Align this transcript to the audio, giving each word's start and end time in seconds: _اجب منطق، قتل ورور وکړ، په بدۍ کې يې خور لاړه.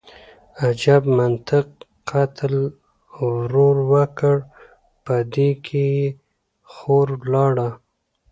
_اجب 0.67 1.03
منطق، 1.17 1.67
قتل 2.09 2.53
ورور 3.37 3.75
وکړ، 3.91 4.35
په 5.03 5.13
بدۍ 5.25 5.51
کې 5.65 5.85
يې 5.95 6.07
خور 6.73 7.07
لاړه. 7.33 7.69